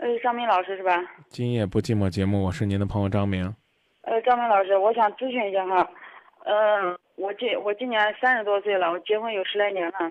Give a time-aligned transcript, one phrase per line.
[0.00, 0.98] 呃，张明老师是吧？
[1.28, 3.54] 今夜不寂寞节目，我是您的朋友张明。
[4.00, 5.86] 呃，张明老师，我想咨询一下哈。
[6.46, 10.10] 嗯、我今我今年三十多岁了，我结婚有十来年了，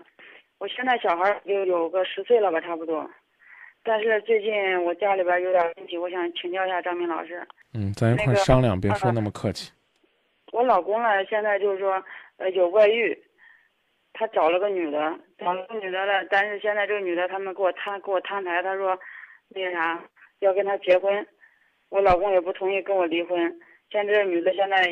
[0.60, 3.10] 我现在小孩有有个十岁了吧，差不多。
[3.82, 4.52] 但是最近
[4.84, 7.42] 我家里边有点问题，我想请教一下张明老师。
[7.74, 9.72] 嗯，咱一块商量，别说啊那么客气。
[10.52, 12.04] 我老公呢，现在就是说，
[12.38, 13.18] 呃，有外遇，
[14.14, 18.96] 他找了个女的，找了个女的了，但是现在这个女的他们给我摊给我摊牌，他说
[19.50, 20.04] 那个啥
[20.40, 21.26] 要跟他结婚，
[21.90, 23.60] 我老公也不同意跟我离婚。
[23.92, 24.86] 现在这女的现在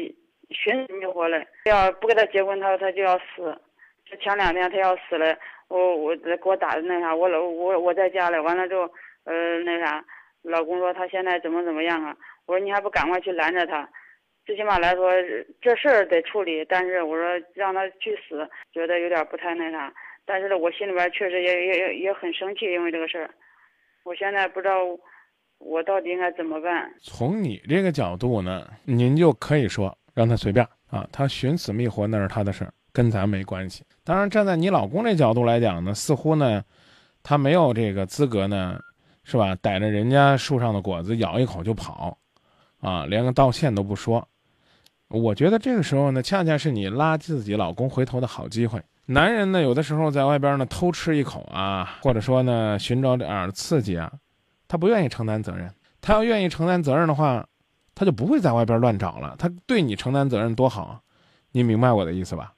[0.50, 3.60] 寻死觅活了，要不跟他结婚，他说他就要死。
[4.06, 8.90] 这前两天他要死了，我我给我打的那啥，我老我我在家了，完了之后，
[9.26, 10.04] 呃那啥，
[10.44, 12.16] 老公说他现在怎么怎么样啊？
[12.46, 13.88] 我说你还不赶快去拦着他。
[14.46, 15.12] 最起码来说，
[15.62, 19.94] 这事儿得处理，但是我说让他去死，觉得有点不太那啥。
[20.26, 23.30] 但是呢，我心里边确实也也也也很生气，因为这个事儿，
[24.08, 24.74] 我现在不知道
[25.58, 26.90] 我到底应该怎么办。
[27.02, 33.84] 从你这个角度呢，您就可以说让他随便啊，他寻死觅活那是他的事儿，跟咱没关系。
[34.06, 36.64] 当然，站在你老公这角度来讲呢，似乎呢，
[37.22, 38.80] 他没有这个资格呢，
[39.26, 39.54] 是吧？
[39.56, 42.18] 逮着人家树上的果子咬一口就跑，
[42.80, 44.26] 啊，连个道歉都不说。
[45.10, 48.82] 我觉得这个时候呢，恰恰是你拉自己老公回头的好机会。
[49.08, 54.12] 男人呢，有的时候在外边呢偷吃一口啊，或者说呢寻找点儿刺激啊，
[54.68, 55.74] 他不愿意承担责任。
[56.02, 57.46] 他要愿意承担责任的话，
[57.96, 59.36] 他就不会在外边乱找了。
[59.40, 61.02] 他对你承担责任多好啊！
[61.52, 62.54] 你明白我的意思吧？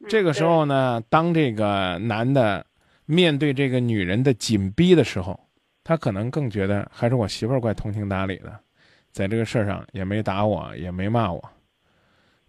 [0.00, 2.64] 嗯这个时候呢，当这个男的
[3.04, 5.38] 面对这个女人的紧逼的时候，
[5.82, 8.56] 他可能更觉得还是我媳妇儿怪通情达理的，
[9.10, 11.42] 在这个事儿上也没打我，也没骂我，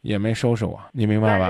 [0.01, 1.49] 也没收拾我，你明白吧？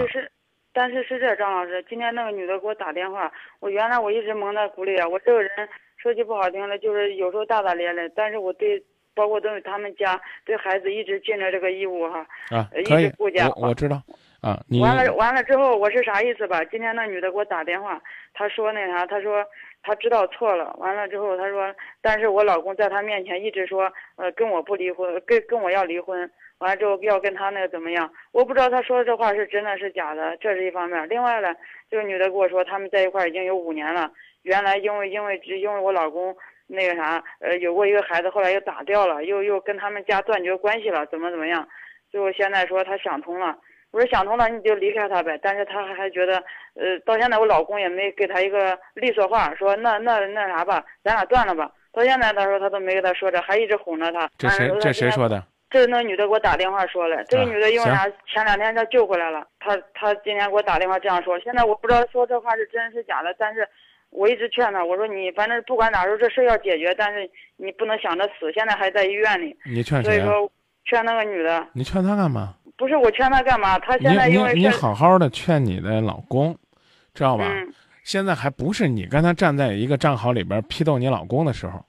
[0.70, 5.50] 是，但是是这张老师，今天那个女的给我打电话，我原来我一直蒙在鼓里啊，我这个人
[5.98, 8.82] 说句不好听的，就是有时候大大咧咧，但是我对
[9.14, 12.26] 包括对他们家对孩子一直尽着这个义务哈。
[12.50, 14.02] 啊可以直顾家我我知道
[14.42, 16.64] 啊，完了完了之后，我是啥意思吧？
[16.66, 18.02] 今天那女的给我打电话，
[18.34, 19.46] 她说那啥，她说
[19.84, 20.74] 她知道错了。
[20.78, 26.30] 完了之后，她说，但是我老公在她面前一直说，呃，跟我不离婚，跟跟我要离婚。
[26.60, 28.10] 完了之后要跟她那个怎么样？
[28.32, 31.08] 我不知道她说的这话是真的是假的，这是一方面。
[31.10, 31.54] 另外呢，
[31.90, 34.10] 这个女的跟我说，他们在一块已经有五年了。
[34.44, 36.34] 原来因为因为只因为我老公
[36.68, 41.68] 那个啥，呃，有过一个孩子，后来又打掉了，又又跟他们家断绝关系了，怎么怎么样？
[42.10, 43.58] 最后现在说他想通了。
[43.92, 46.38] 我说想通了你就离开他呗，但是他还还觉得，
[46.76, 51.72] 呃，到现在我老公也没给他一个利索话，说那那那啥吧，咱俩断了吧。
[51.92, 54.30] 到现在他说他都没跟他说这，还一直哄着他。
[54.38, 55.28] 这谁这谁说？
[55.28, 55.44] 的？
[55.72, 58.08] 这是那女的给我打电话说了，这个啊女的因为啥？
[58.28, 63.68] 前两天她救回来了，她她今天给我打电话这样说，现在我不知道说这话是真是假的，但是
[64.12, 70.12] 我一直劝她，我说你反正不管咋说这事儿要解决，但是你不能想着死，现在还在医院里，你劝谁啊？
[70.12, 70.52] 所以说
[70.86, 72.56] 劝那个女的，你劝她干嘛？
[72.80, 73.78] 不是我劝他干嘛？
[73.78, 76.58] 他现在因你你为是好好的劝你的老公，
[77.14, 77.46] 知道吧？
[77.48, 81.80] 嗯现在还不是你跟他站在一个战壕里边批斗你老公的时候，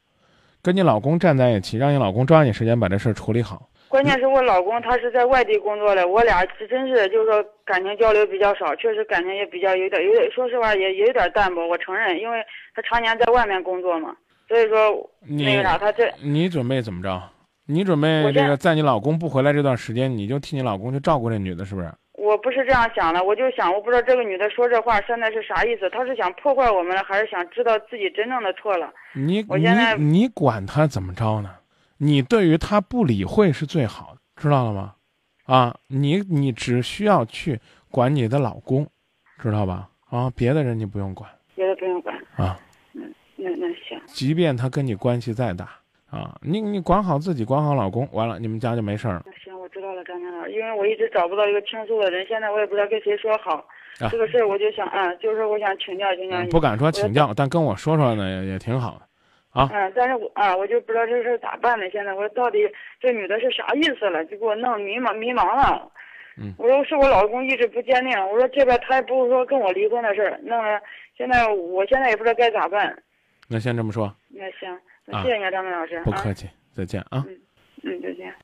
[0.61, 3.71] 跟你老公站在一起，让你老公抓紧时间把这事儿处理好。
[3.89, 14.15] 关键是我老公他是在外地工作的，我俩是真是就是说感情交流比较少，确实感情也比较有点有点，说实话也也有点淡薄，我承认，因为他常年在外面工作嘛，
[14.47, 17.23] 所以说你那个啥，他这你准备怎么着？
[17.71, 21.93] 你准备这个在你老公不回来这段时间，你就替你老公去照顾这女的，是不是？
[22.15, 28.93] 我不是这样想的，我就想我不知道这个女的说这话现在是啥意思，她是想破坏我们了，还是想知道自己真正的错了？
[29.15, 31.51] 你你我现在你管她怎么着呢？
[31.99, 34.95] 你对于她不理会是最好的，知道了吗？
[35.47, 37.59] 啊，你你只需要去
[37.91, 38.87] 管你的老公，
[39.41, 39.89] 知道吧？
[40.11, 42.59] 啊，别的人你不用管别的不用管，啊。
[43.43, 45.69] 那那行，即便他跟你关系再大
[46.11, 49.25] 啊，你你管好自己，管好老公，完了你们家就没事儿了。
[49.45, 53.65] 行，我知道了，张天老师，因为我一直找不到一个倾诉的人，现在我也不知道跟谁说好。
[54.01, 56.49] 啊这个事儿我就想，嗯，就是我想请教请教你。
[56.49, 59.07] 嗯不敢说请教，但跟我说说呢也也挺好的。
[59.53, 61.89] 嗯，但是我啊，我就不知道这事儿咋办呢？
[61.91, 62.59] 现在我说到底
[62.99, 64.25] 这女的是啥意思了？
[64.25, 65.91] 就给我弄迷茫迷茫了。
[66.39, 70.81] 嗯我说是我老公意志不坚定，我说这边他也不是说跟我离婚的事儿，弄了
[71.17, 72.97] 现在我现在也不知道该咋办。
[73.49, 75.97] 那先这么说，那行，谢谢你啊，张明老师。
[75.97, 77.25] 啊不客气，再见啊。
[77.83, 78.35] 嗯，再见。